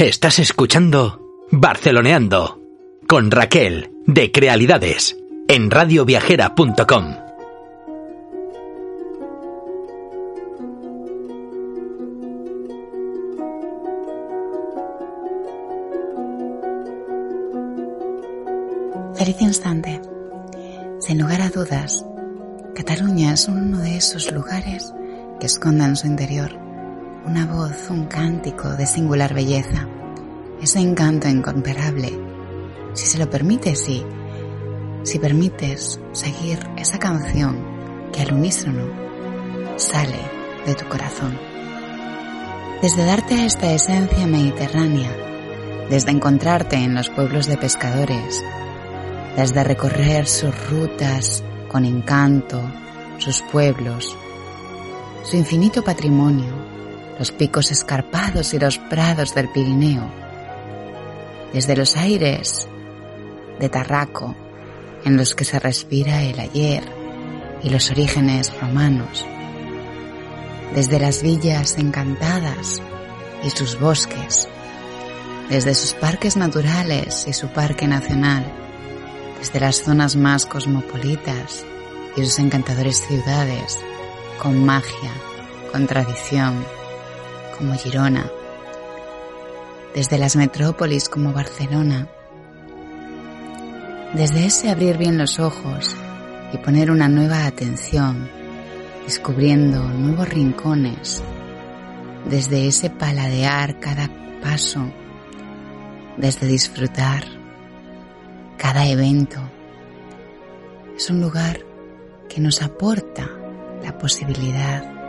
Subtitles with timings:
[0.00, 1.20] Estás escuchando
[1.50, 2.58] Barceloneando
[3.06, 7.16] con Raquel de Crealidades en radioviajera.com.
[19.16, 20.00] Feliz instante.
[21.00, 22.06] Sin lugar a dudas,
[22.74, 24.94] Cataluña es uno de esos lugares
[25.38, 26.59] que esconden en su interior
[27.26, 29.86] una voz, un cántico de singular belleza,
[30.60, 32.18] ese encanto incomparable.
[32.94, 34.04] Si se lo permites, sí,
[35.02, 38.88] si permites seguir esa canción que al unísono
[39.76, 40.18] sale
[40.66, 41.38] de tu corazón.
[42.82, 45.10] Desde darte a esta esencia mediterránea,
[45.90, 48.42] desde encontrarte en los pueblos de pescadores,
[49.36, 52.60] desde recorrer sus rutas con encanto,
[53.18, 54.16] sus pueblos,
[55.22, 56.69] su infinito patrimonio,
[57.20, 60.10] los picos escarpados y los prados del Pirineo,
[61.52, 62.66] desde los aires
[63.58, 64.34] de Tarraco,
[65.04, 66.82] en los que se respira el ayer
[67.62, 69.26] y los orígenes romanos,
[70.74, 72.80] desde las villas encantadas
[73.44, 74.48] y sus bosques,
[75.50, 78.50] desde sus parques naturales y su parque nacional,
[79.38, 81.66] desde las zonas más cosmopolitas
[82.16, 83.78] y sus encantadores ciudades,
[84.38, 85.12] con magia,
[85.70, 86.64] con tradición,
[87.60, 88.24] como Girona,
[89.94, 92.08] desde las metrópolis como Barcelona,
[94.14, 95.94] desde ese abrir bien los ojos
[96.54, 98.30] y poner una nueva atención,
[99.04, 101.22] descubriendo nuevos rincones,
[102.24, 104.08] desde ese paladear cada
[104.40, 104.90] paso,
[106.16, 107.24] desde disfrutar
[108.56, 109.38] cada evento.
[110.96, 111.60] Es un lugar
[112.26, 113.28] que nos aporta
[113.82, 114.99] la posibilidad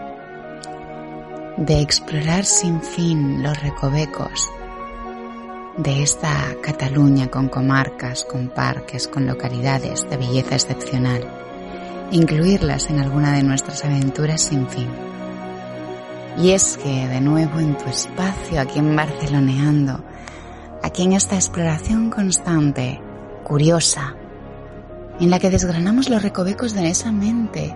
[1.65, 4.49] de explorar sin fin los recovecos
[5.77, 11.23] de esta Cataluña con comarcas, con parques, con localidades de belleza excepcional,
[12.09, 14.87] incluirlas en alguna de nuestras aventuras sin fin.
[16.39, 20.03] Y es que de nuevo en tu espacio, aquí en Barceloneando,
[20.81, 22.99] aquí en esta exploración constante,
[23.43, 24.15] curiosa,
[25.19, 27.75] en la que desgranamos los recovecos de esa mente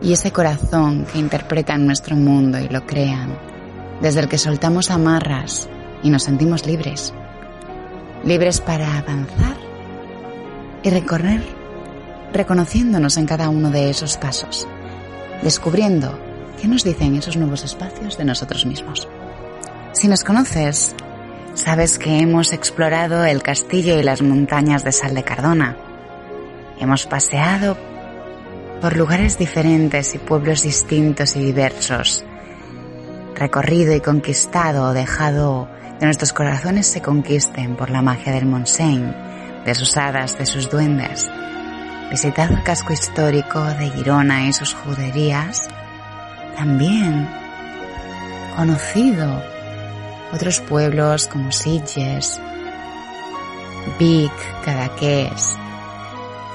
[0.00, 3.36] y ese corazón que interpretan nuestro mundo y lo crean,
[4.00, 5.68] desde el que soltamos amarras
[6.02, 7.12] y nos sentimos libres,
[8.24, 9.56] libres para avanzar
[10.82, 11.42] y recorrer,
[12.32, 14.68] reconociéndonos en cada uno de esos pasos,
[15.42, 16.18] descubriendo
[16.60, 19.08] qué nos dicen esos nuevos espacios de nosotros mismos.
[19.92, 20.94] Si nos conoces,
[21.54, 25.76] sabes que hemos explorado el castillo y las montañas de Sal de Cardona.
[26.78, 27.76] Hemos paseado
[28.80, 32.24] por lugares diferentes y pueblos distintos y diversos,
[33.34, 35.68] recorrido y conquistado o dejado
[35.98, 39.12] que nuestros corazones se conquisten por la magia del Montseny,
[39.64, 41.28] de sus hadas, de sus duendes,
[42.10, 45.68] visitado el casco histórico de Girona y sus juderías,
[46.56, 47.28] también
[48.56, 49.42] conocido
[50.32, 52.40] otros pueblos como Sitges,
[53.98, 54.32] Vic,
[54.64, 55.56] Cadaqués,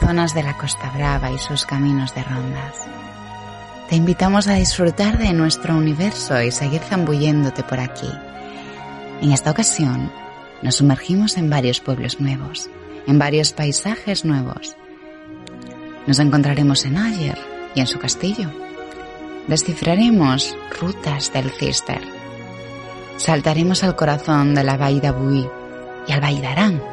[0.05, 2.87] zonas de la Costa Brava y sus caminos de rondas.
[3.89, 8.09] Te invitamos a disfrutar de nuestro universo y seguir zambulléndote por aquí.
[9.21, 10.11] En esta ocasión,
[10.61, 12.69] nos sumergimos en varios pueblos nuevos,
[13.07, 14.75] en varios paisajes nuevos.
[16.05, 17.37] Nos encontraremos en Ayer
[17.75, 18.49] y en su castillo.
[19.47, 22.01] Descifraremos rutas del Cister.
[23.17, 25.47] Saltaremos al corazón de la Baida Bui
[26.07, 26.92] y al Baidarán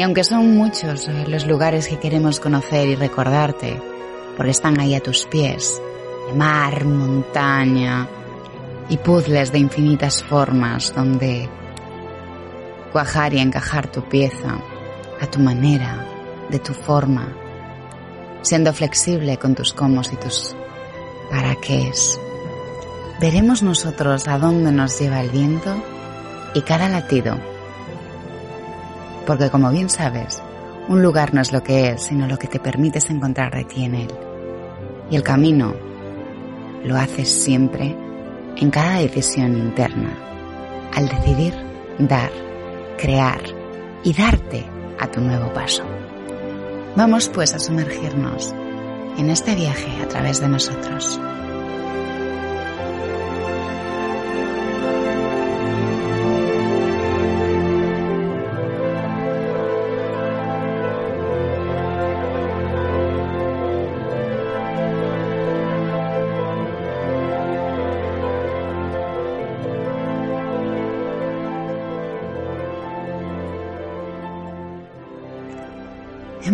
[0.00, 3.78] y aunque son muchos eh, los lugares que queremos conocer y recordarte,
[4.34, 5.78] porque están ahí a tus pies,
[6.34, 8.08] mar, montaña
[8.88, 11.50] y puzzles de infinitas formas donde
[12.92, 14.58] cuajar y encajar tu pieza
[15.20, 16.06] a tu manera,
[16.48, 17.36] de tu forma,
[18.40, 20.56] siendo flexible con tus cómo y tus
[21.30, 21.92] para qué
[23.20, 25.76] Veremos nosotros a dónde nos lleva el viento
[26.54, 27.49] y cada latido
[29.30, 30.42] porque como bien sabes,
[30.88, 33.84] un lugar no es lo que es, sino lo que te permites encontrar de ti
[33.84, 34.10] en él.
[35.08, 35.72] Y el camino
[36.82, 37.94] lo haces siempre
[38.56, 40.18] en cada decisión interna,
[40.96, 41.54] al decidir
[42.00, 42.32] dar,
[42.98, 43.40] crear
[44.02, 44.66] y darte
[44.98, 45.84] a tu nuevo paso.
[46.96, 48.52] Vamos pues a sumergirnos
[49.16, 51.20] en este viaje a través de nosotros.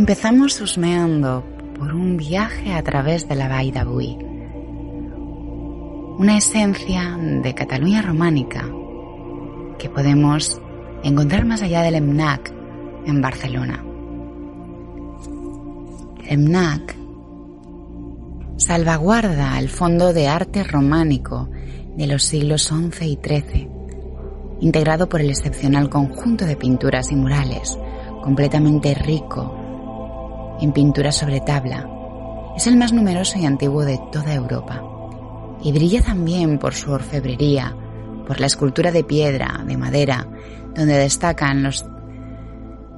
[0.09, 1.43] Empezamos husmeando
[1.77, 4.17] por un viaje a través de la Vall d'Avui,
[6.21, 8.71] una esencia de Cataluña románica
[9.81, 10.63] que podemos
[11.03, 12.53] encontrar más allá del EMNAC
[13.05, 13.85] en Barcelona.
[16.25, 16.97] EMNAC
[18.59, 21.49] salvaguarda el fondo de arte románico
[21.97, 23.69] de los siglos XI y XIII,
[24.61, 27.77] integrado por el excepcional conjunto de pinturas y murales,
[28.23, 29.66] completamente rico
[30.61, 31.89] en pintura sobre tabla.
[32.57, 34.83] Es el más numeroso y antiguo de toda Europa
[35.63, 37.75] y brilla también por su orfebrería,
[38.27, 40.27] por la escultura de piedra, de madera,
[40.75, 41.85] donde destacan los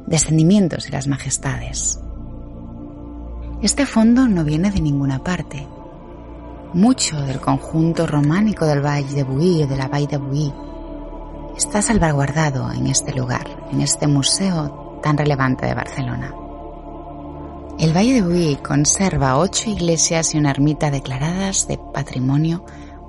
[0.07, 2.01] descendimientos y las majestades.
[3.63, 5.67] Este fondo no viene de ninguna parte.
[6.75, 10.53] Mucho del conjunto románico del Valle de Buí o de la Valle de Buí
[11.57, 16.35] está salvaguardado en este lugar, en este museo tan relevante de Barcelona.
[17.79, 22.65] El Valle de Buí conserva ocho iglesias y una ermita declaradas de Patrimonio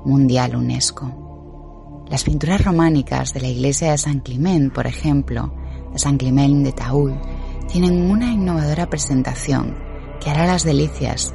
[0.05, 2.05] Mundial UNESCO.
[2.07, 5.51] Las pinturas románicas de la iglesia de San Clement, por ejemplo,
[5.91, 7.19] de San Clement de Taúl,
[7.67, 9.75] tienen una innovadora presentación
[10.21, 11.33] que hará las delicias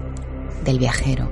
[0.64, 1.28] del viajero.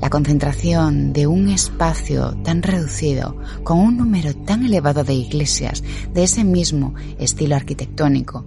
[0.00, 5.82] La concentración de un espacio tan reducido, con un número tan elevado de iglesias
[6.14, 8.44] de ese mismo estilo arquitectónico,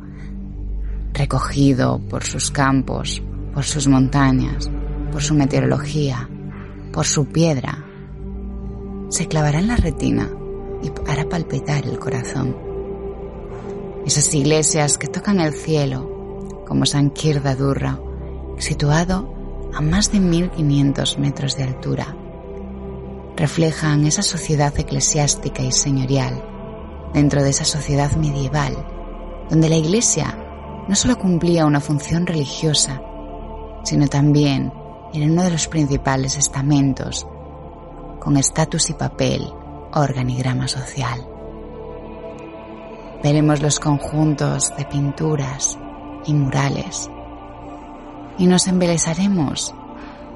[1.15, 3.23] recogido por sus campos,
[3.53, 4.69] por sus montañas,
[5.11, 6.29] por su meteorología,
[6.91, 7.83] por su piedra,
[9.09, 10.29] se clavará en la retina
[10.83, 12.55] y hará palpitar el corazón.
[14.05, 17.97] Esas iglesias que tocan el cielo, como San Quirda Durra,
[18.57, 19.33] situado
[19.73, 22.15] a más de 1500 metros de altura,
[23.35, 26.43] reflejan esa sociedad eclesiástica y señorial
[27.13, 28.75] dentro de esa sociedad medieval,
[29.49, 30.44] donde la iglesia
[30.87, 33.01] no solo cumplía una función religiosa,
[33.83, 34.71] sino también
[35.13, 37.27] era uno de los principales estamentos,
[38.19, 39.47] con estatus y papel,
[39.93, 41.25] organigrama social.
[43.23, 45.77] Veremos los conjuntos de pinturas
[46.25, 47.09] y murales
[48.37, 49.73] y nos embelezaremos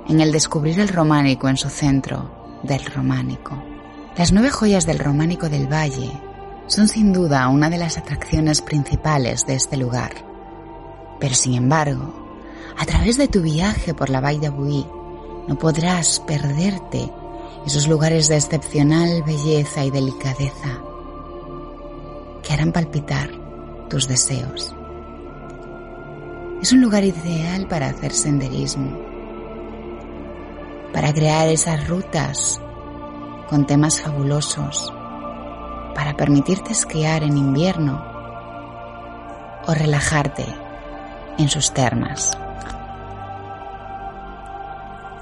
[0.07, 2.31] en el descubrir el románico en su centro
[2.63, 3.61] del románico.
[4.17, 6.11] Las nueve joyas del románico del valle
[6.67, 10.28] son sin duda una de las atracciones principales de este lugar
[11.19, 12.13] pero sin embargo,
[12.77, 14.85] a través de tu viaje por la Valle de Buí,
[15.47, 17.11] no podrás perderte
[17.65, 20.81] esos lugares de excepcional belleza y delicadeza
[22.41, 23.29] que harán palpitar
[23.89, 24.73] tus deseos.
[26.61, 28.97] Es un lugar ideal para hacer senderismo,
[30.93, 32.61] para crear esas rutas
[33.49, 34.93] con temas fabulosos,
[35.95, 38.03] para permitirte esquiar en invierno
[39.67, 40.68] o relajarte
[41.39, 42.37] en sus termas.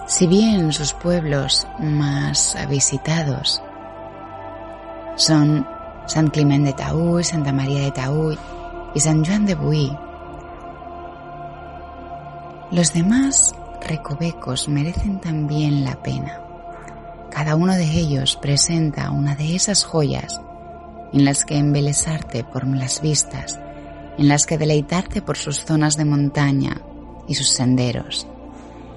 [0.07, 3.61] Si bien sus pueblos más visitados
[5.15, 5.67] son
[6.07, 8.37] San Climent de Taúl, Santa María de Taúl
[8.93, 9.97] y San Juan de Buí,
[12.71, 16.41] los demás recovecos merecen también la pena.
[17.29, 20.41] Cada uno de ellos presenta una de esas joyas
[21.13, 23.59] en las que embelezarte por las vistas
[24.17, 26.81] en las que deleitarte por sus zonas de montaña
[27.27, 28.27] y sus senderos,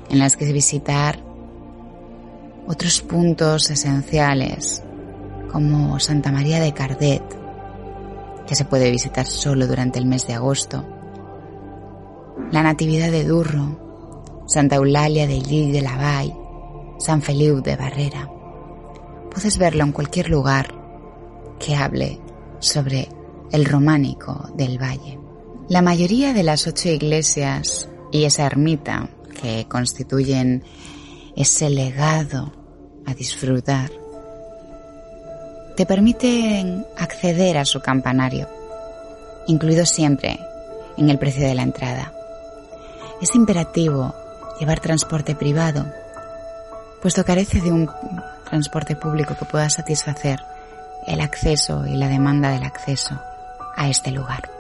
[0.08, 1.18] en las que visitar
[2.66, 4.82] otros puntos esenciales
[5.50, 7.22] como Santa María de Cardet,
[8.46, 10.84] que se puede visitar solo durante el mes de agosto,
[12.50, 16.36] la Natividad de Durro, Santa Eulalia de Lille de la Valle,
[16.98, 18.28] San Feliu de Barrera.
[19.30, 20.74] Puedes verlo en cualquier lugar
[21.58, 22.18] que hable
[22.58, 23.08] sobre
[23.52, 25.18] el románico del valle.
[25.68, 29.08] La mayoría de las ocho iglesias y esa ermita
[29.40, 30.64] que constituyen
[31.36, 32.52] ese legado
[33.06, 33.90] a disfrutar
[35.76, 38.48] te permiten acceder a su campanario,
[39.46, 40.38] incluido siempre
[40.96, 42.12] en el precio de la entrada.
[43.22, 44.14] Es imperativo
[44.58, 45.86] llevar transporte privado,
[47.00, 47.88] puesto carece de un
[48.48, 50.40] transporte público que pueda satisfacer
[51.06, 53.18] el acceso y la demanda del acceso
[53.76, 54.50] a este lugar.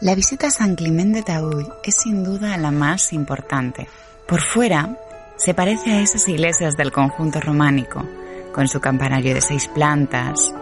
[0.00, 3.88] La visita a San Clement de Taúl es sin duda la más importante.
[4.26, 4.96] Por fuera,
[5.36, 8.04] se parece a esas iglesias del conjunto románico,
[8.52, 10.52] con su campanario de seis plantas,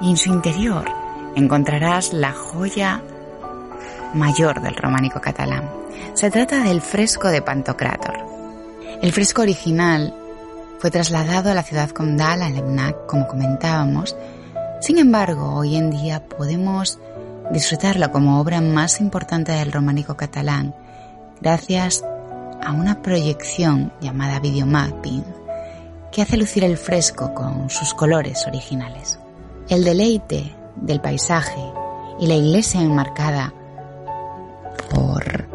[0.00, 0.84] y en su interior
[1.34, 3.02] encontrarás la joya
[4.14, 5.68] mayor del románico catalán.
[6.14, 8.14] Se trata del fresco de Pantocrátor.
[9.02, 10.14] El fresco original
[10.78, 14.16] fue trasladado a la ciudad condal, a Lemnac, como comentábamos,
[14.84, 16.98] sin embargo, hoy en día podemos
[17.50, 20.74] disfrutarlo como obra más importante del románico catalán
[21.40, 22.04] gracias
[22.62, 25.24] a una proyección llamada videomapping
[26.12, 29.18] que hace lucir el fresco con sus colores originales.
[29.70, 31.62] El deleite del paisaje
[32.20, 33.54] y la iglesia enmarcada
[34.90, 35.48] por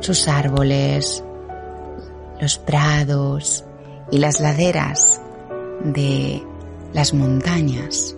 [0.00, 1.24] sus árboles,
[2.38, 3.64] los prados
[4.10, 5.22] y las laderas
[5.82, 6.42] de
[6.92, 8.14] las montañas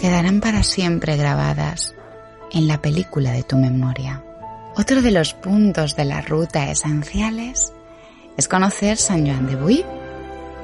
[0.00, 1.94] quedarán para siempre grabadas
[2.52, 4.24] en la película de tu memoria.
[4.74, 7.74] Otro de los puntos de la ruta esenciales
[8.38, 9.84] es conocer San Joan de Buí,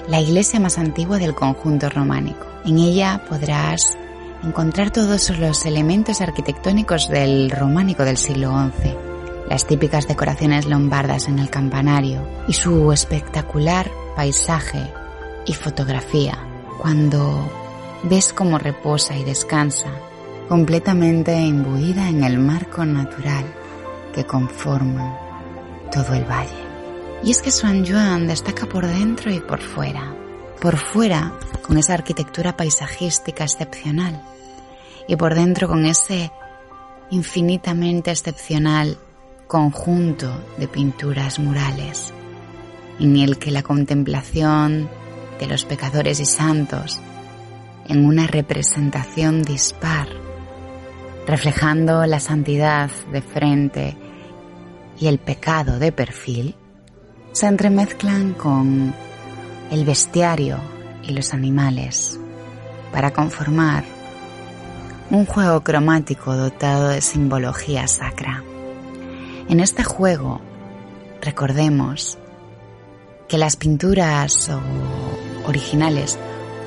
[0.08, 2.46] la iglesia más antigua del conjunto románico.
[2.64, 3.98] En ella podrás
[4.42, 8.94] encontrar todos los elementos arquitectónicos del románico del siglo XI,
[9.50, 14.90] las típicas decoraciones lombardas en el campanario y su espectacular paisaje
[15.44, 16.38] y fotografía
[16.80, 17.65] cuando
[18.08, 19.90] ves cómo reposa y descansa
[20.48, 23.44] completamente imbuida en el marco natural
[24.14, 25.18] que conforma
[25.92, 26.66] todo el valle.
[27.25, 30.14] Y es que San Juan destaca por dentro y por fuera.
[30.60, 31.32] Por fuera,
[31.62, 34.22] con esa arquitectura paisajística excepcional.
[35.08, 36.30] Y por dentro, con ese
[37.10, 38.98] infinitamente excepcional
[39.46, 42.12] conjunto de pinturas murales,
[43.00, 44.88] en el que la contemplación
[45.38, 47.00] de los pecadores y santos,
[47.88, 50.08] en una representación dispar,
[51.26, 53.96] reflejando la santidad de frente
[54.98, 56.54] y el pecado de perfil,
[57.32, 58.94] se entremezclan con
[59.70, 60.58] el bestiario
[61.02, 62.18] y los animales
[62.92, 63.84] para conformar
[65.10, 68.42] un juego cromático dotado de simbología sacra.
[69.48, 70.40] En este juego,
[71.20, 72.18] recordemos
[73.28, 74.50] que las pinturas
[75.46, 76.18] originales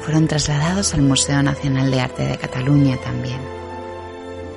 [0.02, 3.40] fueron trasladados al Museo Nacional de Arte de Cataluña también.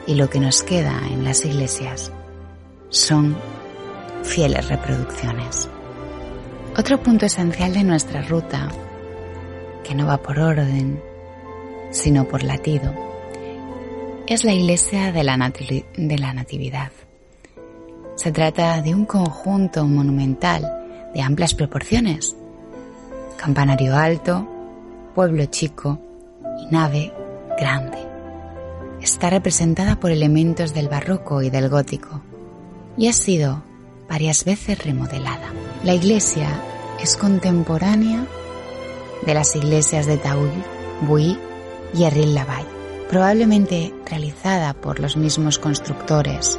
[0.07, 2.13] Y lo que nos queda en las iglesias
[2.89, 3.37] son
[4.23, 5.69] fieles reproducciones.
[6.77, 8.69] Otro punto esencial de nuestra ruta,
[9.85, 11.03] que no va por orden,
[11.91, 12.95] sino por latido,
[14.27, 16.93] es la iglesia de la, Natividad.
[18.17, 20.67] Se trata de un conjunto monumental
[21.13, 22.35] de amplias proporciones,
[23.37, 24.49] campanario alto,
[25.15, 25.99] pueblo chico
[26.61, 27.13] y nave
[27.59, 27.99] grande.
[29.01, 32.23] Está representada por elementos del barroco y del gótico
[32.97, 33.63] y ha sido
[34.09, 35.53] varias veces remodelada.
[35.85, 36.49] La iglesia
[37.01, 38.27] es contemporánea
[39.27, 40.51] de las iglesias de Taúl,
[41.03, 41.39] Buí
[41.95, 42.69] y Erril-Lavalle,
[43.09, 46.59] probablemente realizada por los mismos constructores,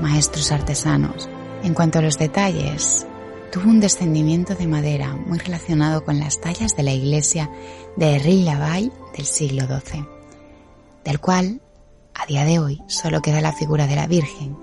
[0.00, 1.28] maestros artesanos.
[1.62, 3.06] En cuanto a los detalles,
[3.50, 7.50] tuvo un descendimiento de madera muy relacionado con las tallas de la iglesia
[7.96, 10.06] de Erril-Lavalle del siglo XII,
[11.04, 11.60] del cual,
[12.14, 14.56] a día de hoy, solo queda la figura de la Virgen,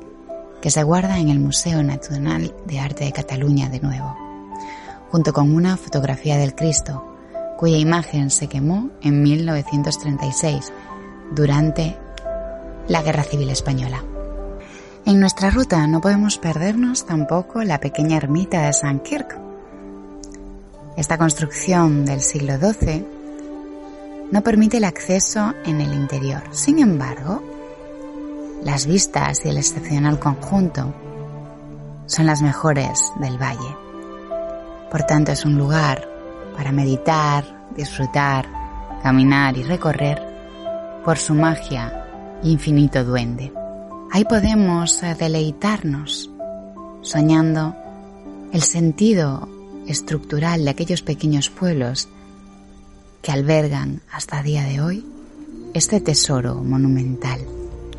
[0.61, 4.15] que se guarda en el Museo Nacional de Arte de Cataluña de nuevo,
[5.11, 7.03] junto con una fotografía del Cristo,
[7.57, 10.71] cuya imagen se quemó en 1936
[11.31, 11.97] durante
[12.87, 14.03] la Guerra Civil Española.
[15.07, 19.39] En nuestra ruta no podemos perdernos tampoco la pequeña ermita de San Kirk.
[20.97, 23.07] Esta construcción del siglo XII
[24.33, 26.43] no permite el acceso en el interior.
[26.51, 27.41] Sin embargo,
[28.65, 30.93] las vistas y el excepcional conjunto
[32.05, 33.77] son las mejores del valle.
[34.91, 36.05] Por tanto, es un lugar
[36.57, 37.45] para meditar,
[37.77, 38.45] disfrutar,
[39.01, 40.21] caminar y recorrer
[41.05, 42.03] por su magia
[42.43, 43.56] infinito duende.
[44.11, 46.29] Ahí podemos deleitarnos
[47.01, 47.75] soñando
[48.53, 49.49] el sentido
[49.87, 52.07] estructural de aquellos pequeños pueblos
[53.21, 55.05] que albergan hasta día de hoy
[55.73, 57.39] este tesoro monumental.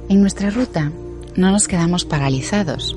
[0.08, 0.90] En nuestra ruta
[1.36, 2.96] no nos quedamos paralizados.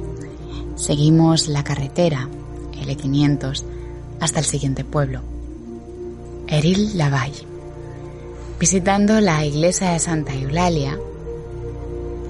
[0.75, 2.27] Seguimos la carretera
[2.73, 3.63] L500
[4.19, 5.21] hasta el siguiente pueblo,
[6.47, 7.45] Eril Lavalle,
[8.59, 10.97] visitando la iglesia de Santa Eulalia,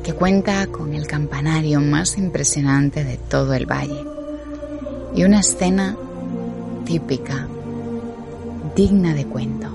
[0.04, 4.04] que cuenta con el campanario más impresionante de todo el valle
[5.16, 5.96] y una escena
[6.86, 7.48] típica,
[8.76, 9.68] digna de cuento.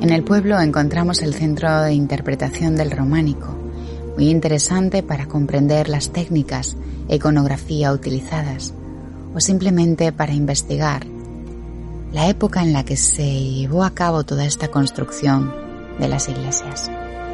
[0.00, 3.48] En el pueblo encontramos el centro de interpretación del románico,
[4.16, 6.76] muy interesante para comprender las técnicas
[7.08, 8.74] e iconografía utilizadas
[9.34, 11.06] o simplemente para investigar
[12.12, 15.52] la época en la que se llevó a cabo toda esta construcción
[15.98, 16.88] de las iglesias.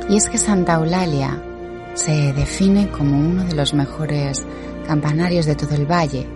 [0.08, 1.49] Y es que Santa Eulalia
[1.94, 4.44] se define como uno de los mejores
[4.86, 6.26] campanarios de todo el valle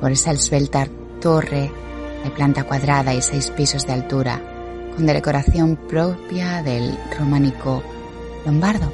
[0.00, 0.88] por esa esbelta
[1.20, 1.70] torre
[2.24, 4.40] de planta cuadrada y seis pisos de altura,
[4.94, 7.82] con decoración propia del románico
[8.44, 8.92] lombardo.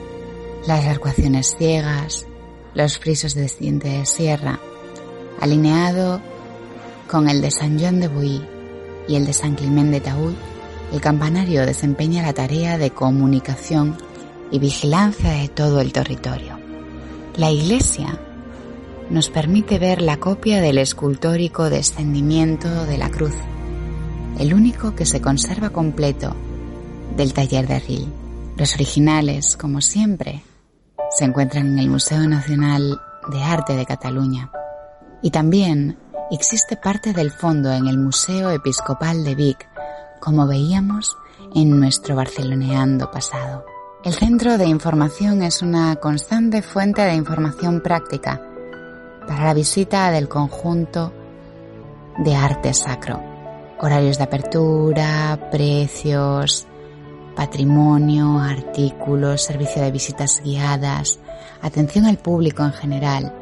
[0.66, 2.26] Las arcuaciones ciegas,
[2.74, 4.58] los frisos de de sierra,
[5.40, 6.20] alineado
[7.10, 8.46] con el de San Juan de Buí
[9.08, 10.36] y el de San Clement de Taúl,
[10.92, 13.96] el campanario desempeña la tarea de comunicación
[14.50, 16.58] y vigilancia de todo el territorio.
[17.36, 18.18] La iglesia
[19.10, 23.34] nos permite ver la copia del escultórico descendimiento de la cruz,
[24.38, 26.34] el único que se conserva completo
[27.16, 28.12] del taller de Ril.
[28.56, 30.42] Los originales, como siempre,
[31.10, 33.00] se encuentran en el Museo Nacional
[33.30, 34.50] de Arte de Cataluña.
[35.22, 35.98] Y también
[36.30, 39.68] existe parte del fondo en el Museo Episcopal de Vic,
[40.20, 41.16] como veíamos
[41.54, 43.64] en nuestro barceloneando pasado.
[44.08, 48.40] El Centro de Información es una constante fuente de información práctica
[49.26, 51.12] para la visita del conjunto
[52.16, 53.20] de arte sacro.
[53.78, 56.66] Horarios de apertura, precios,
[57.36, 61.20] patrimonio, artículos, servicio de visitas guiadas,
[61.60, 63.34] atención al público en general,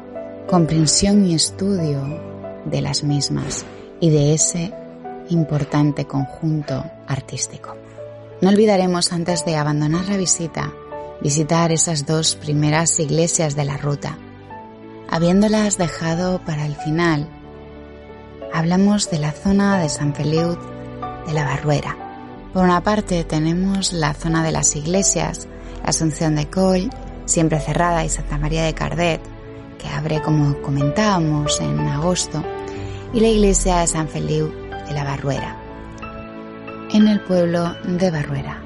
[0.49, 2.01] comprensión y estudio
[2.65, 3.65] de las mismas
[4.01, 4.73] y de ese
[5.29, 7.86] importante conjunto artístico.
[8.41, 10.73] No olvidaremos antes de abandonar la visita
[11.21, 14.17] visitar esas dos primeras iglesias de la ruta.
[15.09, 17.27] Habiéndolas dejado para el final,
[18.53, 20.57] hablamos de la zona de San Feliu
[21.25, 21.97] de la Barruera.
[22.53, 25.47] Por una parte tenemos la zona de las iglesias,
[25.83, 26.89] la Asunción de Coll,
[27.25, 29.21] siempre cerrada, y Santa María de Cardet,
[29.77, 32.43] que abre como comentábamos en agosto,
[33.13, 34.51] y la iglesia de San Feliu
[34.87, 35.57] de la Barruera,
[36.91, 38.61] en el pueblo de Barruera.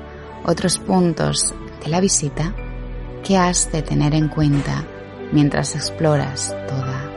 [0.45, 2.53] Otros puntos de la visita
[3.23, 4.85] que has de tener en cuenta
[5.31, 7.09] mientras exploras toda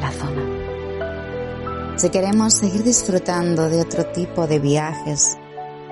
[0.00, 1.96] la zona.
[1.96, 5.36] Si queremos seguir disfrutando de otro tipo de viajes,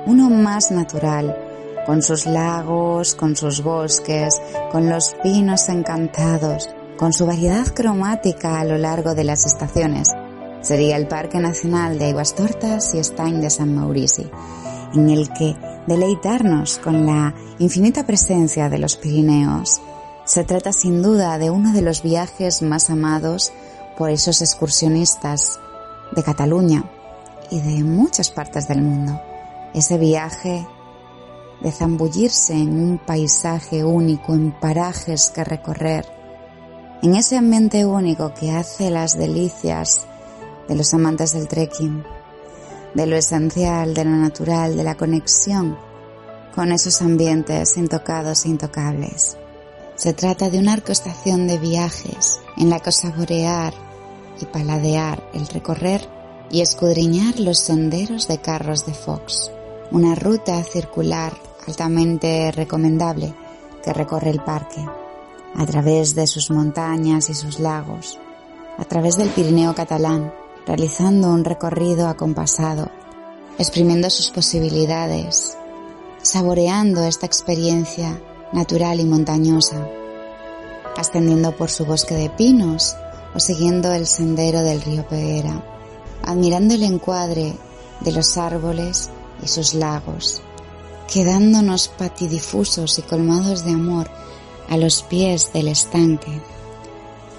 [0.06, 1.36] uno más natural,
[1.86, 4.40] con sus lagos, con sus bosques,
[4.70, 10.08] con los pinos encantados, con su variedad cromática a lo largo de las estaciones,
[10.62, 14.30] sería el Parque Nacional de Aguas Tortas y Estañ de San Maurici,
[14.94, 19.80] en el que deleitarnos con la infinita presencia de los Pirineos.
[20.24, 23.52] Se trata sin duda de uno de los viajes más amados
[23.98, 25.58] por esos excursionistas
[26.14, 26.84] de Cataluña
[27.50, 29.20] y de muchas partes del mundo.
[29.74, 30.66] Ese viaje
[31.60, 36.06] de zambullirse en un paisaje único, en parajes que recorrer,
[37.02, 40.06] en ese ambiente único que hace las delicias
[40.68, 42.04] de los amantes del trekking,
[42.94, 45.76] de lo esencial, de lo natural, de la conexión
[46.54, 49.36] con esos ambientes intocados e intocables.
[49.94, 53.74] Se trata de una orquestación de viajes en la que saborear
[54.40, 56.08] y paladear el recorrer
[56.50, 59.50] y escudriñar los senderos de carros de Fox,
[59.90, 61.32] una ruta circular
[61.66, 63.34] altamente recomendable
[63.82, 64.84] que recorre el parque
[65.54, 68.18] a través de sus montañas y sus lagos,
[68.78, 70.32] a través del Pirineo catalán,
[70.66, 72.90] realizando un recorrido acompasado,
[73.58, 75.56] exprimiendo sus posibilidades,
[76.22, 78.20] saboreando esta experiencia
[78.52, 79.86] natural y montañosa,
[80.96, 82.96] ascendiendo por su bosque de pinos
[83.34, 85.64] o siguiendo el sendero del río Peguera,
[86.22, 87.56] admirando el encuadre
[88.00, 89.10] de los árboles
[89.42, 90.42] y sus lagos,
[91.12, 94.08] quedándonos patidifusos y colmados de amor
[94.68, 96.40] a los pies del estanque,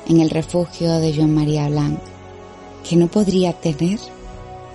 [0.07, 2.12] en el refugio de Joan María Blanc
[2.87, 3.99] que no podría tener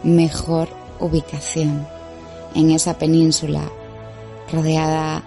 [0.02, 0.68] mejor
[1.00, 1.86] ubicación
[2.54, 3.62] en esa península
[4.52, 5.22] rodeada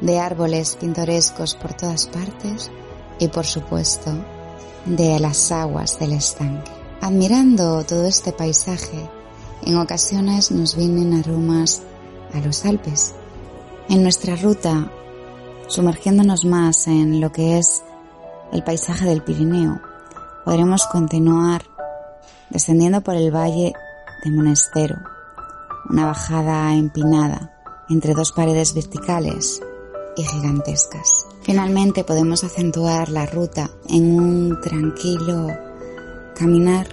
[0.00, 2.70] de árboles pintorescos por todas partes
[3.18, 4.12] y por supuesto
[4.84, 6.70] de las aguas del estanque.
[7.00, 9.08] Admirando todo este paisaje,
[9.64, 11.82] en ocasiones nos vienen aromas
[12.32, 13.14] a los Alpes.
[13.88, 14.90] En nuestra ruta,
[15.68, 17.82] sumergiéndonos más en lo que es
[18.52, 19.80] el paisaje del Pirineo,
[20.44, 21.62] podremos continuar
[22.50, 23.72] descendiendo por el valle
[24.24, 24.96] de Monestero,
[25.88, 27.52] una bajada empinada
[27.88, 29.60] entre dos paredes verticales
[30.16, 31.26] y gigantescas.
[31.42, 35.48] Finalmente podemos acentuar la ruta en un tranquilo
[36.36, 36.86] caminar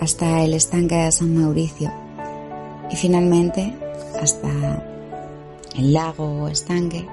[0.00, 1.92] hasta el estanque de San Mauricio
[2.90, 3.74] y finalmente
[4.20, 4.82] hasta
[5.76, 7.06] el lago o estanque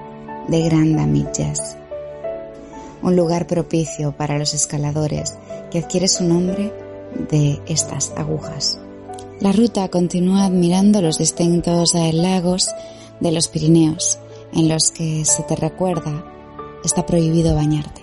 [0.48, 1.76] de Grandamillas,
[3.02, 5.34] un lugar propicio para los escaladores
[5.70, 6.72] que adquiere su nombre
[7.30, 8.78] de estas agujas.
[9.40, 12.70] La ruta continúa admirando los distintos lagos
[13.20, 14.18] de los Pirineos,
[14.52, 16.24] en los que se te recuerda
[16.84, 18.02] está prohibido bañarte.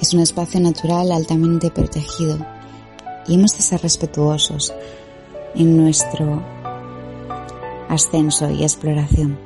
[0.00, 2.38] Es un espacio natural altamente protegido
[3.28, 4.72] y hemos de ser respetuosos
[5.54, 6.42] en nuestro
[7.88, 9.38] ascenso y exploración.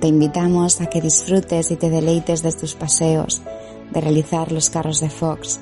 [0.00, 3.42] Te invitamos a que disfrutes y te deleites de tus paseos,
[3.90, 5.60] de realizar los carros de Fox,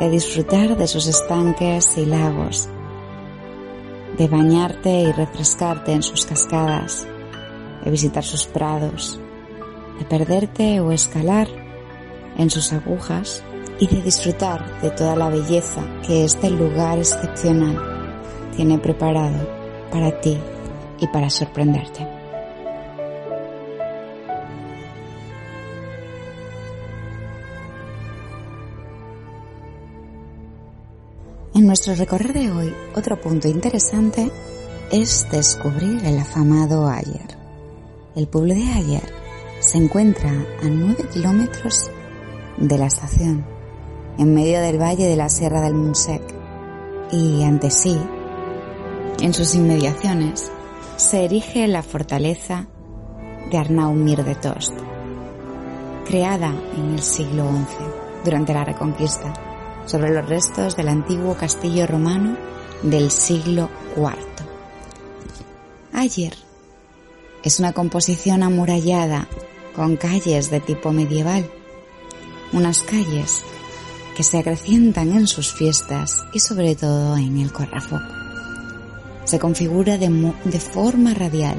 [0.00, 2.70] de disfrutar de sus estanques y lagos,
[4.16, 7.06] de bañarte y refrescarte en sus cascadas,
[7.84, 9.20] de visitar sus prados,
[9.98, 11.48] de perderte o escalar
[12.38, 13.44] en sus agujas
[13.78, 17.78] y de disfrutar de toda la belleza que este lugar excepcional
[18.56, 19.46] tiene preparado
[19.92, 20.38] para ti
[20.98, 22.19] y para sorprenderte.
[31.70, 34.28] Nuestro recorrer de hoy, otro punto interesante
[34.90, 37.38] es descubrir el afamado Ayer.
[38.16, 39.04] El pueblo de Ayer
[39.60, 41.88] se encuentra a 9 kilómetros
[42.56, 43.46] de la estación,
[44.18, 46.22] en medio del valle de la Sierra del Munsec,
[47.12, 47.96] y ante sí,
[49.20, 50.50] en sus inmediaciones,
[50.96, 52.66] se erige la fortaleza
[53.48, 54.74] de Arnaumir de Tost,
[56.04, 59.49] creada en el siglo XI durante la Reconquista
[59.86, 62.36] sobre los restos del antiguo castillo romano
[62.82, 64.14] del siglo IV.
[65.92, 66.34] Ayer
[67.42, 69.28] es una composición amurallada
[69.74, 71.50] con calles de tipo medieval,
[72.52, 73.42] unas calles
[74.16, 78.02] que se acrecientan en sus fiestas y sobre todo en el Corrafoc.
[79.24, 80.08] Se configura de,
[80.44, 81.56] de forma radial,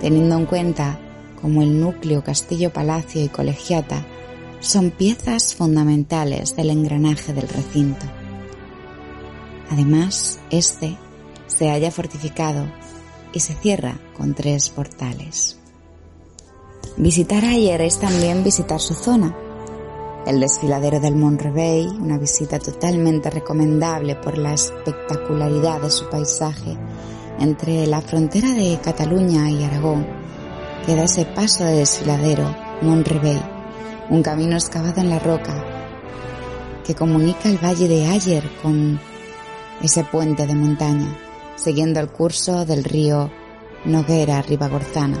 [0.00, 0.98] teniendo en cuenta
[1.40, 4.04] como el núcleo, castillo, palacio y colegiata
[4.60, 8.06] son piezas fundamentales del engranaje del recinto.
[9.70, 10.96] Además, este
[11.46, 12.66] se halla fortificado
[13.32, 15.58] y se cierra con tres portales.
[16.96, 19.34] Visitar Ayer es también visitar su zona.
[20.26, 26.76] El desfiladero del Mont una visita totalmente recomendable por la espectacularidad de su paisaje
[27.38, 30.06] entre la frontera de Cataluña y Aragón,
[30.84, 33.08] queda ese paso de desfiladero Mont
[34.10, 35.54] un camino excavado en la roca
[36.84, 38.98] que comunica el valle de Ayer con
[39.80, 41.16] ese puente de montaña,
[41.56, 43.30] siguiendo el curso del río
[43.84, 45.18] Noguera Ribagorzana.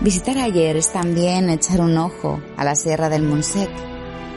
[0.00, 3.70] Visitar Ayer es también echar un ojo a la Sierra del Monsec,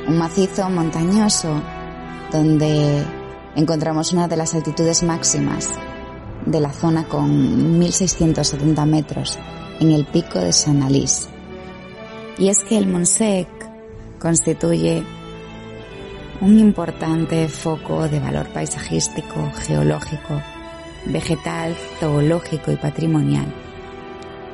[0.07, 1.59] un macizo montañoso
[2.31, 3.03] donde
[3.55, 5.71] encontramos una de las altitudes máximas
[6.45, 9.39] de la zona con 1670 metros
[9.79, 11.29] en el pico de San Alís
[12.37, 13.47] y es que el Monsec
[14.19, 15.03] constituye
[16.41, 20.41] un importante foco de valor paisajístico, geológico,
[21.05, 23.45] vegetal, zoológico y patrimonial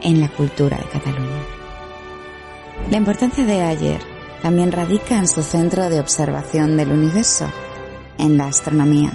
[0.02, 1.44] en la cultura de Cataluña.
[2.92, 4.02] La importancia de Ayer
[4.42, 7.50] también radica en su centro de observación del universo,
[8.18, 9.12] en la astronomía,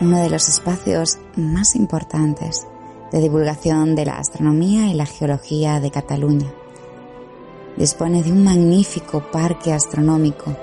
[0.00, 2.66] uno de los espacios más importantes
[3.12, 6.50] de divulgación de la astronomía y la geología de Cataluña
[7.76, 10.56] dispone de un magnífico parque astronómico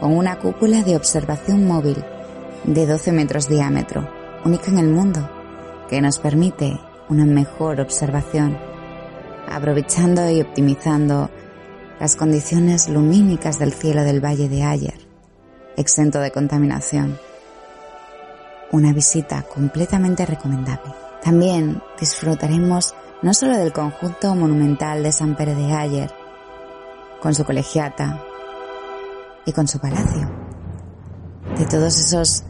[0.00, 2.02] con una cúpula de observación móvil
[2.64, 4.08] de 12 metros de diámetro,
[4.44, 5.28] única en el mundo,
[5.88, 8.58] que nos permite una mejor observación,
[9.48, 11.30] aprovechando y optimizando
[12.00, 14.98] las condiciones lumínicas del cielo del Valle de Ayer,
[15.76, 17.18] exento de contaminación.
[18.72, 20.92] Una visita completamente recomendable.
[21.22, 26.25] También disfrutaremos no solo del conjunto monumental de San Pere de Ayer,
[27.26, 28.22] con su colegiata
[29.44, 30.30] y con su palacio.
[31.58, 32.44] De todos esos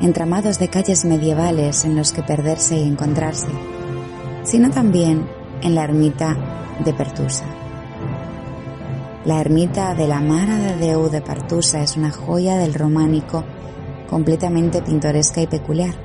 [0.00, 3.48] entramados de calles medievales en los que perderse y encontrarse,
[4.44, 5.28] sino también
[5.60, 6.38] en la ermita
[6.86, 7.44] de Pertusa.
[9.26, 13.44] La ermita de la Mara de Deu de Pertusa es una joya del románico
[14.08, 15.96] completamente pintoresca y peculiar.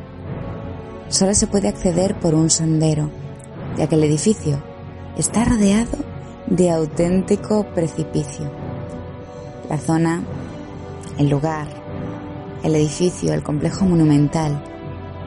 [1.08, 3.10] Solo se puede acceder por un sendero,
[3.78, 4.62] ya que el edificio
[5.16, 6.11] está rodeado
[6.52, 8.52] de auténtico precipicio.
[9.70, 10.22] La zona,
[11.18, 11.66] el lugar,
[12.62, 14.62] el edificio, el complejo monumental,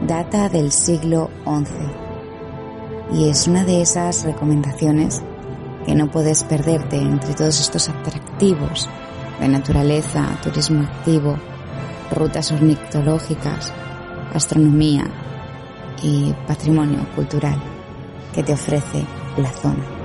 [0.06, 5.22] data del siglo XI y es una de esas recomendaciones
[5.87, 8.87] que no puedes perderte entre todos estos atractivos
[9.40, 11.38] de naturaleza, turismo activo,
[12.10, 13.72] rutas ornitológicas,
[14.34, 15.04] astronomía
[16.02, 17.58] y patrimonio cultural
[18.34, 19.06] que te ofrece
[19.38, 20.03] la zona.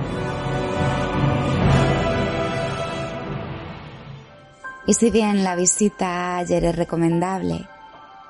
[4.90, 7.68] Y si bien la visita a Ayer es recomendable,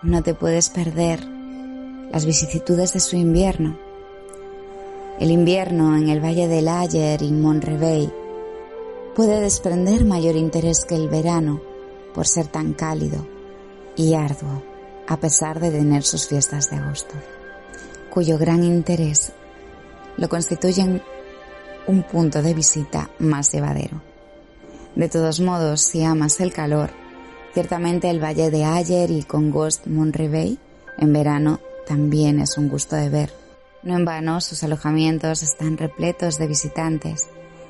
[0.03, 1.25] no te puedes perder
[2.13, 3.79] las vicisitudes de su invierno.
[5.19, 8.13] El invierno en el Valle del Ayer y Montrevey
[9.17, 11.63] puede desprender mayor interés que el verano
[12.15, 13.27] por ser tan cálido
[13.97, 14.63] y arduo,
[15.09, 17.15] a pesar de tener sus fiestas de agosto,
[18.11, 19.33] cuyo gran interés
[20.19, 21.03] lo constituyen
[21.87, 24.10] un punto de visita más llevadero.
[24.95, 26.91] De todos modos, si amas el calor,
[27.55, 30.59] ciertamente el Valle de Ayer y Congost Monrevey
[30.99, 33.33] en verano también es un gusto de ver.
[33.83, 37.29] No en vano, sus alojamientos están repletos de visitantes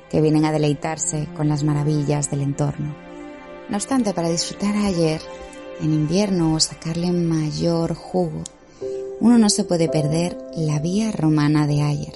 [0.09, 2.93] que vienen a deleitarse con las maravillas del entorno.
[3.69, 5.21] No obstante, para disfrutar Ayer
[5.79, 8.43] en invierno o sacarle mayor jugo,
[9.21, 12.13] uno no se puede perder la vía romana de Ayer,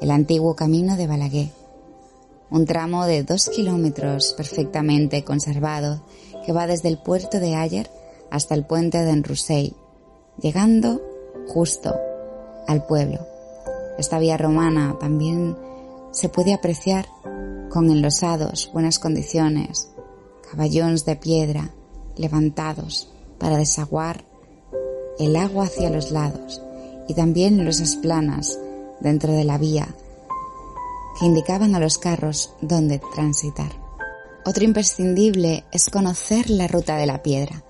[0.00, 1.50] el antiguo camino de Balaguer,
[2.50, 6.02] un tramo de dos kilómetros perfectamente conservado
[6.44, 7.90] que va desde el puerto de Ayer
[8.30, 9.74] hasta el puente de Enrusey,
[10.40, 11.00] llegando
[11.48, 11.94] justo
[12.66, 13.26] al pueblo.
[13.98, 15.56] Esta vía romana también
[16.10, 17.06] se puede apreciar
[17.70, 19.90] con enlosados, buenas condiciones,
[20.50, 21.70] caballones de piedra
[22.16, 24.24] levantados para desaguar
[25.18, 26.62] el agua hacia los lados
[27.08, 28.58] y también losas planas
[29.00, 29.88] dentro de la vía
[31.18, 33.72] que indicaban a los carros dónde transitar.
[34.44, 37.64] Otro imprescindible es conocer la ruta de la piedra.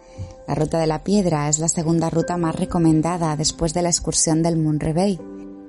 [0.47, 4.43] La ruta de la piedra es la segunda ruta más recomendada después de la excursión
[4.43, 5.19] del Monrevey.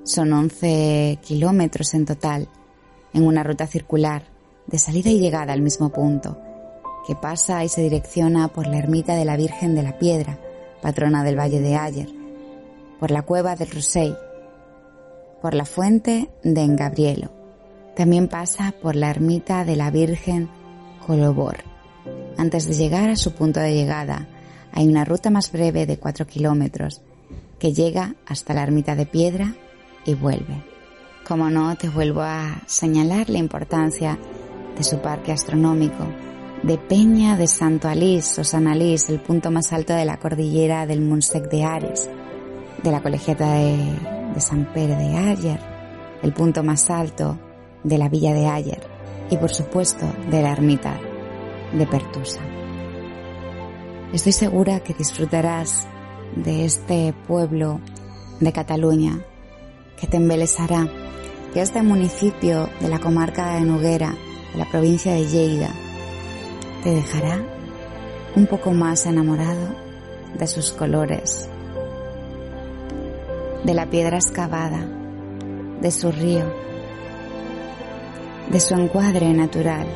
[0.04, 2.48] Son 11 kilómetros en total,
[3.12, 4.22] en una ruta circular,
[4.66, 6.38] de salida y llegada al mismo punto,
[7.06, 10.38] que pasa y se direcciona por la ermita de la Virgen de la Piedra,
[10.80, 12.08] patrona del Valle de Ayer,
[13.00, 14.14] por la cueva del Rosey,
[15.42, 17.39] por la fuente de Engabrielo.
[17.96, 20.48] También pasa por la ermita de la Virgen
[21.06, 21.58] Colobor.
[22.36, 24.26] Antes de llegar a su punto de llegada,
[24.72, 27.02] hay una ruta más breve de 4 kilómetros
[27.58, 29.54] que llega hasta la ermita de piedra
[30.04, 30.64] y vuelve.
[31.26, 34.18] Como no, te vuelvo a señalar la importancia
[34.76, 36.06] de su parque astronómico,
[36.62, 40.86] de Peña de Santo Alís o San Alís, el punto más alto de la cordillera
[40.86, 42.08] del Munsec de Ares,
[42.82, 43.76] de la colegiata de,
[44.34, 45.60] de San Pere de Ayer,
[46.22, 47.38] el punto más alto
[47.84, 48.80] de la villa de Ayer
[49.30, 50.98] y por supuesto de la ermita
[51.72, 52.40] de Pertusa.
[54.12, 55.86] Estoy segura que disfrutarás
[56.36, 57.80] de este pueblo
[58.40, 59.20] de Cataluña
[60.00, 60.88] que te embelezará,
[61.52, 64.14] que este municipio de la comarca de Noguera,
[64.52, 65.70] de la provincia de Lleida,
[66.82, 67.40] te dejará
[68.34, 69.74] un poco más enamorado
[70.38, 71.48] de sus colores,
[73.64, 74.86] de la piedra excavada,
[75.80, 76.69] de su río,
[78.50, 79.86] de su encuadre natural,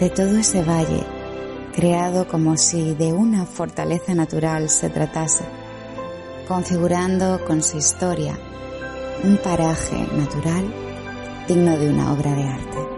[0.00, 1.04] de todo ese valle
[1.72, 5.44] creado como si de una fortaleza natural se tratase,
[6.48, 8.36] configurando con su historia
[9.24, 10.64] un paraje natural
[11.46, 12.91] digno de una obra de arte.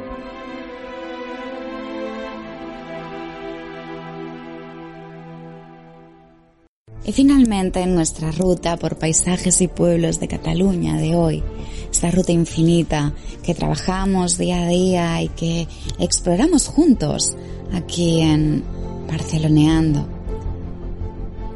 [7.07, 11.43] Y finalmente en nuestra ruta por paisajes y pueblos de Cataluña de hoy,
[11.90, 13.12] esta ruta infinita
[13.43, 17.37] que trabajamos día a día y que exploramos juntos
[17.73, 18.64] aquí en
[19.07, 20.09] Barceloneando,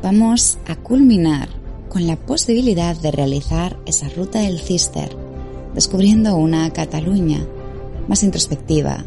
[0.03, 1.49] vamos a culminar
[1.89, 5.17] con la posibilidad de realizar esa ruta del Cister,
[5.75, 7.47] descubriendo una Cataluña
[8.07, 9.03] más introspectiva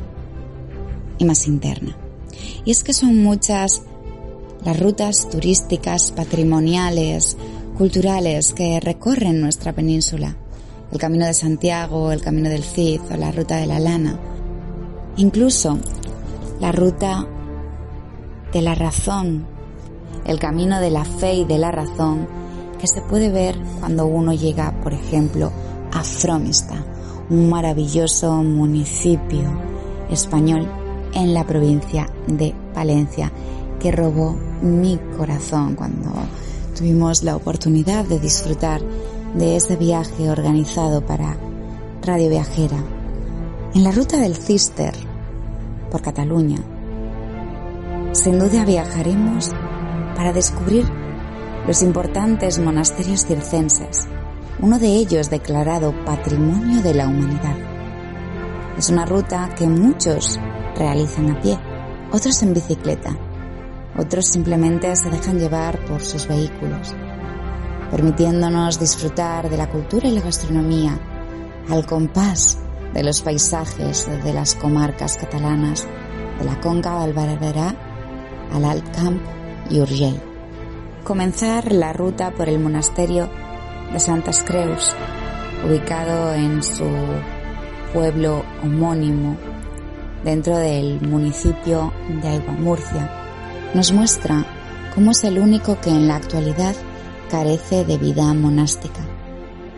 [1.19, 1.95] y más interna.
[2.65, 3.83] Y es que son muchas
[4.63, 7.37] las rutas turísticas, patrimoniales,
[7.77, 10.35] culturales que recorren nuestra península.
[10.91, 14.19] El Camino de Santiago, el Camino del Cid o la Ruta de la Lana.
[15.17, 15.79] Incluso
[16.59, 17.25] la Ruta
[18.53, 19.45] de la Razón,
[20.25, 22.27] el Camino de la Fe y de la Razón,
[22.79, 25.51] que se puede ver cuando uno llega, por ejemplo,
[25.91, 26.83] a Fromista,
[27.29, 29.49] un maravilloso municipio
[30.09, 30.69] español
[31.13, 33.31] en la provincia de Palencia
[33.81, 36.11] que robó mi corazón cuando
[36.77, 38.79] tuvimos la oportunidad de disfrutar
[39.33, 41.35] de ese viaje organizado para
[42.03, 42.77] Radio Viajera.
[43.73, 44.93] En la ruta del Cister,
[45.89, 46.59] por Cataluña,
[48.11, 49.51] sin duda viajaremos
[50.15, 50.85] para descubrir
[51.65, 54.07] los importantes monasterios circenses,
[54.59, 57.55] uno de ellos declarado Patrimonio de la Humanidad.
[58.77, 60.39] Es una ruta que muchos
[60.75, 61.57] realizan a pie,
[62.11, 63.17] otros en bicicleta
[63.97, 66.93] otros simplemente se dejan llevar por sus vehículos,
[67.89, 70.97] permitiéndonos disfrutar de la cultura y la gastronomía
[71.69, 72.57] al compás
[72.93, 75.87] de los paisajes de las comarcas catalanas,
[76.39, 77.75] de la Conca del Barberà
[78.53, 79.21] al Alt Camp
[79.69, 80.21] y Urgell.
[81.03, 83.29] Comenzar la ruta por el monasterio
[83.91, 84.93] de Santas Creus,
[85.65, 86.85] ubicado en su
[87.93, 89.37] pueblo homónimo
[90.23, 93.20] dentro del municipio de Aiguamurcia,
[93.73, 94.45] nos muestra
[94.93, 96.75] cómo es el único que en la actualidad
[97.29, 98.99] carece de vida monástica.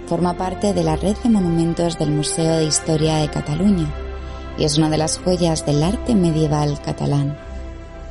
[0.07, 3.91] forma parte de la red de monumentos del Museo de Historia de Cataluña
[4.57, 7.37] y es una de las joyas del arte medieval catalán,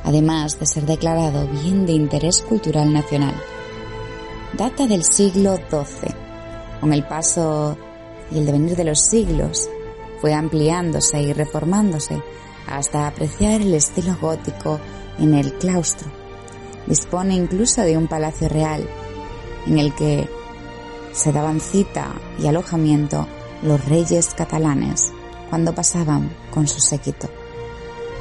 [0.03, 3.35] además de ser declarado bien de interés cultural nacional.
[4.57, 6.13] Data del siglo XII.
[6.81, 7.77] Con el paso
[8.31, 9.69] y el devenir de los siglos,
[10.19, 12.21] fue ampliándose y reformándose
[12.67, 14.79] hasta apreciar el estilo gótico
[15.19, 16.11] en el claustro.
[16.87, 18.87] Dispone incluso de un palacio real,
[19.67, 20.27] en el que
[21.13, 22.07] se daban cita
[22.39, 23.27] y alojamiento
[23.61, 25.13] los reyes catalanes
[25.49, 27.29] cuando pasaban con su séquito.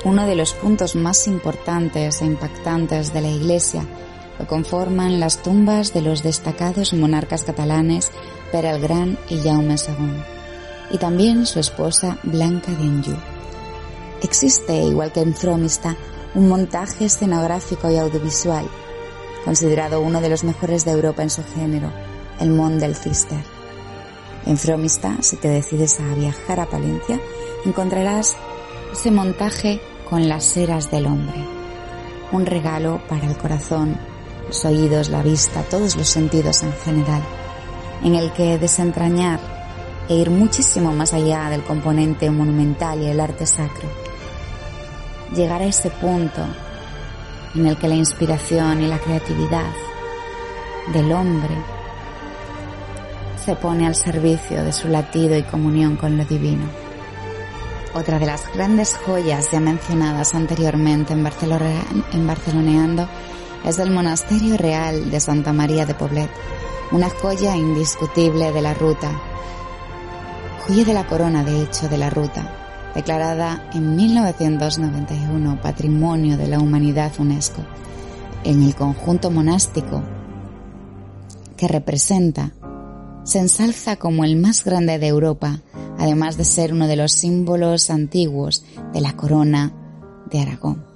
[0.04, 3.86] Uno de los puntos más importantes e impactantes de la iglesia
[4.38, 8.10] lo conforman las tumbas de los destacados monarcas catalanes
[8.50, 10.22] Pere el Gran y Jaume II,
[10.90, 13.31] y también su esposa Blanca de.
[14.22, 15.96] Existe, igual que en Fromista,
[16.36, 18.64] un montaje escenográfico y audiovisual,
[19.44, 21.92] considerado uno de los mejores de Europa en su género,
[22.38, 23.42] el Mont del Cister.
[24.46, 27.20] En Fromista, si te decides a viajar a Palencia,
[27.64, 28.36] encontrarás
[28.92, 31.44] ese montaje con las eras del hombre.
[32.30, 33.98] Un regalo para el corazón,
[34.46, 37.22] los oídos, la vista, todos los sentidos en general,
[38.04, 39.40] en el que desentrañar
[40.08, 44.11] e ir muchísimo más allá del componente monumental y el arte sacro
[45.34, 46.42] llegar a ese punto
[47.54, 49.72] en el que la inspiración y la creatividad
[50.92, 51.54] del hombre
[53.44, 56.64] se pone al servicio de su latido y comunión con lo divino.
[57.94, 63.08] Otra de las grandes joyas ya mencionadas anteriormente en, Barcelona, en Barceloneando
[63.64, 66.30] es el Monasterio Real de Santa María de Poblet,
[66.90, 69.10] una joya indiscutible de la ruta,
[70.66, 72.61] joya de la corona de hecho de la ruta,
[72.94, 77.62] declarada en 1991 Patrimonio de la Humanidad UNESCO,
[78.44, 80.02] en el conjunto monástico
[81.56, 82.52] que representa,
[83.24, 85.60] se ensalza como el más grande de Europa,
[85.98, 89.72] además de ser uno de los símbolos antiguos de la corona
[90.30, 90.92] de Aragón.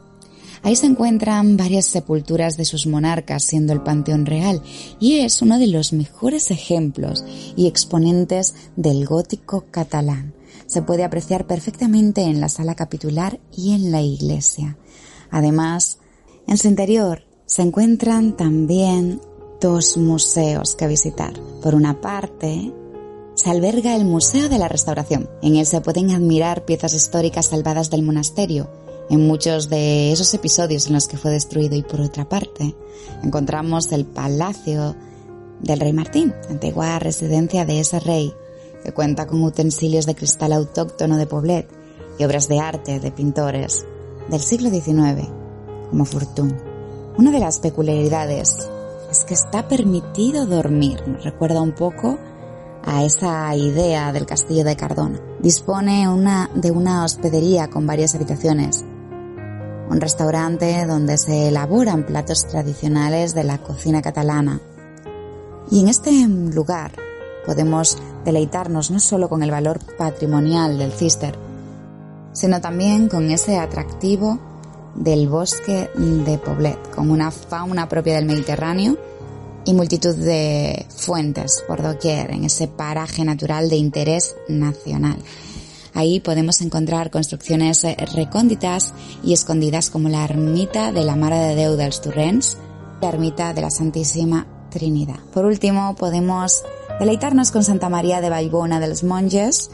[0.63, 4.61] Ahí se encuentran varias sepulturas de sus monarcas, siendo el Panteón Real,
[4.99, 10.35] y es uno de los mejores ejemplos y exponentes del gótico catalán,
[10.67, 14.77] se puede apreciar perfectamente en la sala capitular y en la iglesia.
[15.31, 15.99] Además,
[16.47, 19.21] en su interior se encuentran también
[19.61, 21.35] dos museos que visitar.
[21.63, 22.73] Por una parte,
[23.35, 25.29] se alberga el Museo de la Restauración.
[25.43, 28.69] En él se pueden admirar piezas históricas salvadas del monasterio,
[29.09, 32.75] en muchos de esos episodios en los que fue destruido y por otra parte,
[33.23, 34.97] encontramos el Palacio
[35.61, 38.35] del Rey Martín, antigua residencia de ese rey
[38.87, 41.69] que cuenta con utensilios de cristal autóctono de Poblet
[42.21, 43.85] y obras de arte de pintores
[44.31, 45.29] del siglo XIX,
[45.91, 46.55] como Fortune.
[47.19, 48.69] Una de las peculiaridades
[49.11, 51.03] es que está permitido dormir.
[51.09, 52.17] Nos recuerda un poco
[52.85, 55.21] a esa idea del castillo de Cardona.
[55.41, 56.07] Dispone
[56.55, 58.85] de una hospedería con varias habitaciones,
[59.91, 64.61] un restaurante donde se elaboran platos tradicionales de la cocina catalana.
[65.73, 66.93] Y en este lugar
[67.47, 71.39] podemos deleitarnos no solo con el valor patrimonial del Cister,
[72.33, 74.39] sino también con ese atractivo
[74.95, 78.99] del bosque de Poblet, con una fauna propia del Mediterráneo
[79.65, 85.19] y multitud de fuentes por doquier en ese paraje natural de interés nacional.
[85.95, 87.83] Ahí podemos encontrar construcciones
[88.15, 88.93] recónditas
[89.25, 92.03] y escondidas como la ermita de la Mara de Déu dels
[93.01, 95.19] la ermita de la Santísima Trinidad.
[95.33, 96.65] Por último, podemos
[96.99, 99.71] Deleitarnos con Santa María de Vallbona de los Monges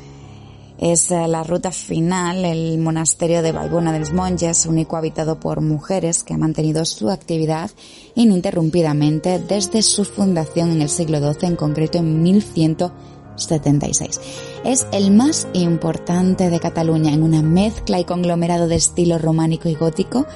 [0.79, 5.61] es eh, la ruta final, el monasterio de Vallbona de los Monges, único habitado por
[5.61, 7.71] mujeres que ha mantenido su actividad
[8.17, 14.21] ininterrumpidamente desde su fundación en el siglo XII, en concreto en 1176.
[14.65, 19.77] Es el más importante de Cataluña en una mezcla y conglomerado de estilo románico y
[19.77, 20.27] gótico.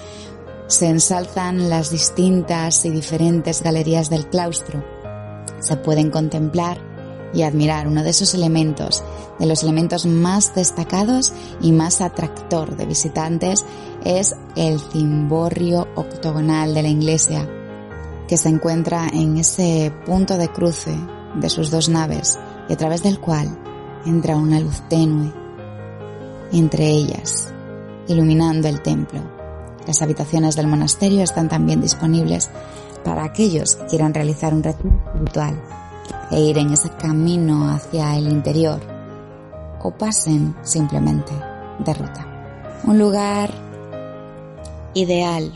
[0.69, 4.96] Se ensalzan las distintas y diferentes galerías del claustro
[5.67, 6.79] se pueden contemplar
[7.35, 9.03] y admirar uno de esos elementos,
[9.39, 13.65] de los elementos más destacados y más atractor de visitantes,
[14.05, 17.49] es el cimborrio octogonal de la iglesia,
[18.29, 20.97] que se encuentra en ese punto de cruce
[21.35, 22.39] de sus dos naves
[22.69, 23.49] y a través del cual
[24.07, 25.33] entra una luz tenue
[26.53, 27.53] entre ellas,
[28.09, 29.21] iluminando el templo.
[29.87, 32.51] Las habitaciones del monasterio están también disponibles
[33.07, 35.63] para aquellos que quieran realizar un retiro espiritual
[36.33, 38.81] e ir en ese camino hacia el interior
[39.81, 41.33] o pasen simplemente
[41.79, 42.27] de ruta.
[42.83, 43.55] Un lugar
[44.95, 45.53] ideal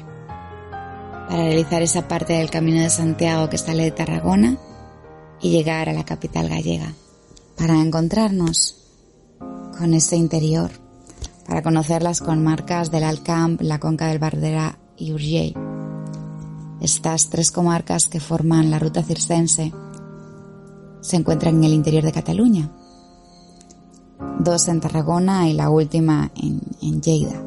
[1.28, 4.56] para realizar esa parte del Camino de Santiago que sale de Tarragona
[5.40, 6.92] y llegar a la capital gallega
[7.58, 8.76] para encontrarnos
[9.76, 10.70] con ese interior,
[11.48, 15.69] para conocer las comarcas del Alcamp, la Conca del Bardera y Urgell.
[16.80, 19.72] Estas tres comarcas que forman la ruta circense
[21.00, 22.70] se encuentran en el interior de Cataluña,
[24.38, 27.42] dos en Tarragona y la última en, Lleida,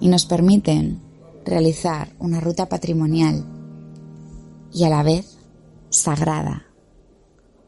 [0.00, 1.00] y nos permiten
[1.44, 3.44] realizar una ruta patrimonial
[4.72, 5.38] y a la vez
[5.90, 6.64] sagrada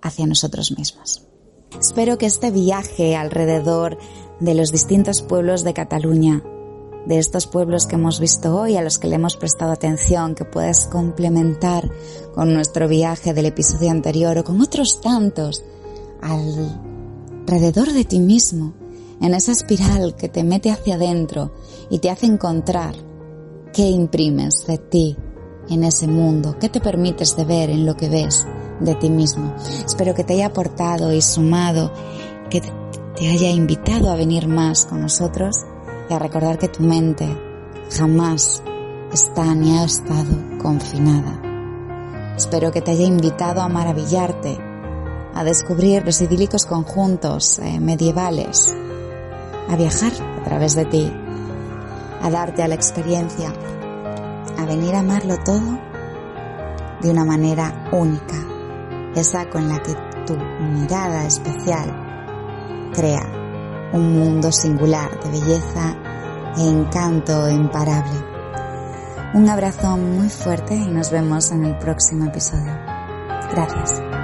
[0.03, 1.27] hacia nosotros mismos.
[1.79, 3.99] Espero que este viaje alrededor
[4.41, 6.43] de los distintos pueblos de Cataluña,
[7.07, 10.45] de estos pueblos que hemos visto hoy, a los que le hemos prestado atención, que
[10.45, 11.91] puedas complementar
[12.35, 15.65] con nuestro viaje del episodio anterior o con otros tantos
[16.21, 18.75] alrededor de ti mismo,
[19.21, 21.53] en esa espiral que te mete hacia adentro
[21.91, 22.95] y te hace encontrar
[23.73, 25.17] qué imprimes de ti
[25.69, 28.47] en ese mundo, qué te permites de ver en lo que ves
[28.81, 29.55] de ti mismo.
[29.85, 31.93] Espero que te haya aportado y sumado,
[32.49, 35.55] que te haya invitado a venir más con nosotros
[36.11, 37.25] y a recordar que tu mente
[37.97, 38.63] jamás
[39.13, 41.41] está ni ha estado confinada.
[42.37, 44.59] Espero que te haya invitado a maravillarte,
[45.35, 48.75] a descubrir los idílicos conjuntos eh, medievales,
[49.69, 51.13] a viajar a través de ti,
[52.23, 53.53] a darte a la experiencia,
[54.59, 55.79] a venir a amarlo todo
[57.03, 58.37] de una manera única,
[59.15, 59.95] esa con la que
[60.27, 63.40] tu mirada especial crea
[63.93, 65.97] un mundo singular de belleza
[66.57, 68.19] e encanto imparable.
[69.35, 72.73] Un abrazo muy fuerte y nos vemos en el próximo episodio.
[73.53, 74.20] Gracias.